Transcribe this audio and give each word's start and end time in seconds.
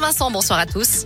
Vincent, 0.00 0.30
bonsoir 0.30 0.58
à 0.58 0.66
tous. 0.66 1.04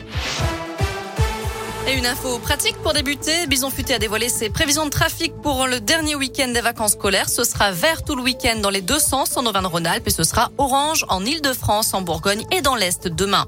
Et 1.88 1.94
une 1.94 2.06
info 2.06 2.38
pratique 2.38 2.76
pour 2.82 2.92
débuter. 2.92 3.46
Bison 3.46 3.68
Futé 3.68 3.94
a 3.94 3.98
dévoilé 3.98 4.28
ses 4.28 4.48
prévisions 4.48 4.84
de 4.84 4.90
trafic 4.90 5.34
pour 5.42 5.66
le 5.66 5.80
dernier 5.80 6.14
week-end 6.14 6.48
des 6.48 6.60
vacances 6.60 6.92
scolaires. 6.92 7.28
Ce 7.28 7.44
sera 7.44 7.72
vert 7.72 8.04
tout 8.04 8.14
le 8.14 8.22
week-end 8.22 8.58
dans 8.60 8.70
les 8.70 8.80
deux 8.80 8.98
sens 8.98 9.36
en 9.36 9.44
Auvergne-Rhône-Alpes 9.44 10.06
et 10.06 10.10
ce 10.10 10.22
sera 10.22 10.50
orange 10.56 11.04
en 11.08 11.24
Ile-de-France, 11.24 11.94
en 11.94 12.00
Bourgogne 12.00 12.44
et 12.52 12.60
dans 12.60 12.74
l'Est 12.74 13.08
demain. 13.08 13.46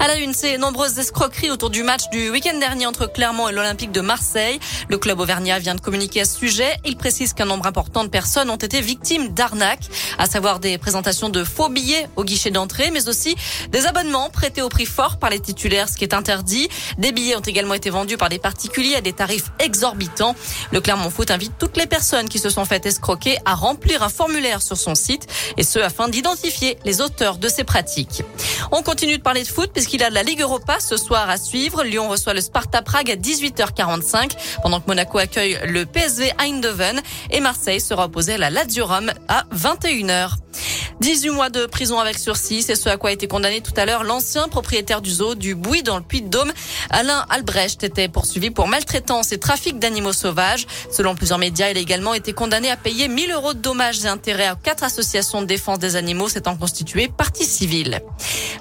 À 0.00 0.08
la 0.08 0.16
une, 0.16 0.34
ces 0.34 0.58
nombreuses 0.58 0.98
escroqueries 0.98 1.50
autour 1.50 1.70
du 1.70 1.82
match 1.84 2.08
du 2.10 2.28
week-end 2.30 2.58
dernier 2.58 2.86
entre 2.86 3.06
Clermont 3.06 3.48
et 3.48 3.52
l'Olympique 3.52 3.92
de 3.92 4.00
Marseille. 4.00 4.58
Le 4.88 4.98
club 4.98 5.20
auvergnat 5.20 5.60
vient 5.60 5.76
de 5.76 5.80
communiquer 5.80 6.22
à 6.22 6.24
ce 6.24 6.36
sujet. 6.36 6.76
Il 6.84 6.96
précise 6.96 7.32
qu'un 7.32 7.44
nombre 7.44 7.66
important 7.66 8.02
de 8.02 8.08
personnes 8.08 8.50
ont 8.50 8.56
été 8.56 8.80
victimes 8.80 9.28
d'arnaques, 9.28 9.88
à 10.18 10.26
savoir 10.26 10.58
des 10.58 10.78
présentations 10.78 11.28
de 11.28 11.44
faux 11.44 11.68
billets 11.68 12.08
au 12.16 12.24
guichet 12.24 12.50
d'entrée, 12.50 12.90
mais 12.92 13.08
aussi 13.08 13.36
des 13.70 13.86
abonnements 13.86 14.30
prêtés 14.30 14.62
au 14.62 14.68
prix 14.68 14.86
fort 14.86 15.18
par 15.18 15.30
les 15.30 15.40
titulaires, 15.40 15.88
ce 15.88 15.96
qui 15.96 16.04
est 16.04 16.14
interdit. 16.14 16.68
Des 16.98 17.12
billets 17.12 17.36
ont 17.36 17.40
également 17.40 17.74
été 17.74 17.90
vendus 17.90 18.16
par 18.16 18.28
des 18.28 18.38
particuliers 18.38 18.96
à 18.96 19.00
des 19.00 19.12
tarifs 19.12 19.52
exorbitants. 19.60 20.34
Le 20.72 20.80
Clermont 20.80 21.10
Foot 21.10 21.30
invite 21.30 21.52
toutes 21.58 21.76
les 21.76 21.86
personnes 21.86 22.28
qui 22.28 22.40
se 22.40 22.50
sont 22.50 22.64
faites 22.64 22.86
escroquer 22.86 23.38
à 23.44 23.54
remplir 23.54 24.02
un 24.02 24.08
formulaire 24.08 24.60
sur 24.60 24.76
son 24.76 24.96
site, 24.96 25.28
et 25.56 25.62
ce 25.62 25.78
afin 25.78 26.08
d'identifier 26.08 26.78
les 26.84 27.00
auteurs 27.00 27.38
de 27.38 27.48
ces 27.48 27.64
pratiques. 27.64 28.22
On 28.72 28.82
continue 28.82 29.18
de 29.18 29.22
parler 29.22 29.42
de 29.42 29.48
foot 29.48 29.70
puisqu'il 29.84 30.02
a 30.02 30.08
de 30.08 30.14
la 30.14 30.22
Ligue 30.22 30.40
Europa 30.40 30.80
ce 30.80 30.96
soir 30.96 31.28
à 31.28 31.36
suivre. 31.36 31.84
Lyon 31.84 32.08
reçoit 32.08 32.32
le 32.32 32.40
Sparta 32.40 32.80
Prague 32.80 33.10
à 33.10 33.16
18h45 33.16 34.30
pendant 34.62 34.80
que 34.80 34.86
Monaco 34.86 35.18
accueille 35.18 35.58
le 35.66 35.84
PSV 35.84 36.32
Eindhoven 36.38 37.02
et 37.30 37.40
Marseille 37.40 37.82
sera 37.82 38.06
opposé 38.06 38.32
à 38.32 38.38
la 38.38 38.48
Lazio 38.48 38.86
Rome 38.86 39.12
à 39.28 39.44
21h. 39.54 40.36
18 41.00 41.30
mois 41.30 41.50
de 41.50 41.66
prison 41.66 41.98
avec 41.98 42.18
sursis, 42.18 42.62
c'est 42.62 42.76
ce 42.76 42.88
à 42.88 42.96
quoi 42.96 43.10
a 43.10 43.12
été 43.12 43.26
condamné 43.28 43.60
tout 43.60 43.72
à 43.76 43.84
l'heure 43.84 44.04
l'ancien 44.04 44.48
propriétaire 44.48 45.02
du 45.02 45.10
zoo 45.10 45.34
du 45.34 45.54
Bouy 45.54 45.82
dans 45.82 45.98
le 45.98 46.02
Puy-de-Dôme. 46.02 46.52
Alain 46.88 47.26
Albrecht 47.28 47.82
était 47.82 48.08
poursuivi 48.08 48.50
pour 48.50 48.68
maltraitance 48.68 49.32
et 49.32 49.38
trafic 49.38 49.78
d'animaux 49.78 50.12
sauvages. 50.12 50.66
Selon 50.90 51.14
plusieurs 51.14 51.38
médias, 51.38 51.68
il 51.68 51.76
a 51.76 51.80
également 51.80 52.14
été 52.14 52.32
condamné 52.32 52.70
à 52.70 52.76
payer 52.76 53.08
1000 53.08 53.32
euros 53.32 53.52
de 53.52 53.58
dommages 53.58 54.04
et 54.04 54.08
intérêts 54.08 54.46
à 54.46 54.54
quatre 54.54 54.84
associations 54.84 55.42
de 55.42 55.46
défense 55.46 55.78
des 55.78 55.96
animaux 55.96 56.28
s'étant 56.28 56.56
constituées 56.56 57.08
partie 57.08 57.44
civile. 57.44 58.00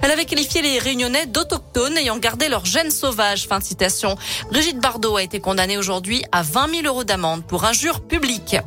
Elle 0.03 0.11
avait 0.11 0.25
qualifié 0.25 0.61
les 0.61 0.79
réunionnais 0.79 1.27
d'autochtones 1.27 1.97
ayant 1.97 2.17
gardé 2.17 2.49
leur 2.49 2.65
gène 2.65 2.91
sauvage. 2.91 3.47
Fin 3.47 3.59
de 3.59 3.63
citation. 3.63 4.17
Brigitte 4.51 4.79
Bardot 4.79 5.15
a 5.15 5.23
été 5.23 5.39
condamnée 5.39 5.77
aujourd'hui 5.77 6.25
à 6.33 6.41
20 6.41 6.81
000 6.81 6.87
euros 6.87 7.05
d'amende 7.05 7.45
pour 7.45 7.63
injure 7.63 8.01
publique. 8.01 8.57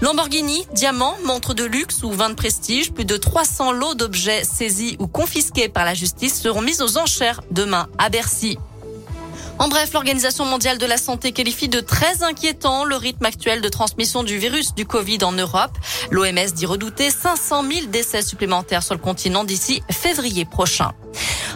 Lamborghini, 0.00 0.66
diamants, 0.72 1.16
montres 1.24 1.54
de 1.54 1.62
luxe 1.62 2.02
ou 2.02 2.10
vin 2.10 2.30
de 2.30 2.34
prestige, 2.34 2.90
plus 2.90 3.04
de 3.04 3.16
300 3.16 3.70
lots 3.70 3.94
d'objets 3.94 4.42
saisis 4.42 4.96
ou 4.98 5.06
confisqués 5.06 5.68
par 5.68 5.84
la 5.84 5.94
justice 5.94 6.42
seront 6.42 6.62
mis 6.62 6.82
aux 6.82 6.98
enchères 6.98 7.42
demain 7.52 7.86
à 7.98 8.08
Bercy. 8.08 8.58
En 9.58 9.68
bref, 9.68 9.92
l'Organisation 9.92 10.44
mondiale 10.44 10.78
de 10.78 10.86
la 10.86 10.96
santé 10.96 11.32
qualifie 11.32 11.68
de 11.68 11.80
très 11.80 12.22
inquiétant 12.22 12.84
le 12.84 12.96
rythme 12.96 13.26
actuel 13.26 13.60
de 13.60 13.68
transmission 13.68 14.22
du 14.22 14.38
virus 14.38 14.74
du 14.74 14.86
Covid 14.86 15.18
en 15.22 15.32
Europe. 15.32 15.76
L'OMS 16.10 16.52
dit 16.54 16.66
redouter 16.66 17.10
500 17.10 17.62
000 17.70 17.86
décès 17.86 18.22
supplémentaires 18.22 18.82
sur 18.82 18.94
le 18.94 19.00
continent 19.00 19.44
d'ici 19.44 19.82
février 19.90 20.44
prochain. 20.44 20.92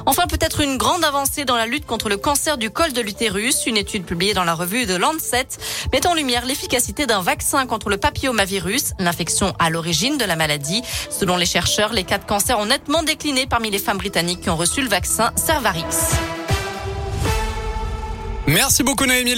Enfin, 0.05 0.27
peut-être 0.29 0.61
une 0.61 0.77
grande 0.77 1.05
avancée 1.05 1.45
dans 1.45 1.57
la 1.57 1.67
lutte 1.67 1.87
contre 1.87 2.09
le 2.09 2.17
cancer 2.17 2.59
du 2.59 2.71
col 2.71 2.93
de 2.93 3.01
l'utérus. 3.01 3.67
Une 3.67 3.77
étude 3.77 4.05
publiée 4.05 4.35
dans 4.35 4.45
la 4.45 4.55
revue 4.55 4.87
de 4.87 4.95
Lancet 4.95 5.49
met 5.93 6.07
en 6.07 6.15
lumière 6.15 6.47
l'efficacité 6.47 7.07
d'un 7.07 7.23
vaccin 7.23 7.67
contre 7.67 7.89
le 7.89 7.97
papillomavirus, 7.97 8.93
l'infection 9.01 9.53
à 9.59 9.69
l'origine 9.69 10.17
de 10.17 10.25
la 10.25 10.37
maladie. 10.37 10.83
Selon 11.11 11.37
les 11.37 11.47
chercheurs, 11.47 11.93
les 11.93 12.05
cas 12.05 12.19
de 12.19 12.25
cancer 12.25 12.59
ont 12.59 12.67
nettement 12.67 13.03
décliné 13.03 13.47
parmi 13.47 13.71
les 13.71 13.79
femmes 13.79 13.99
britanniques 13.99 14.43
qui 14.43 14.51
ont 14.51 14.57
reçu 14.57 14.83
le 14.83 14.89
vaccin 14.89 15.33
Cervarix. 15.35 15.85
Merci 18.47 18.83
beaucoup 18.85 19.07
Naomi 19.07 19.35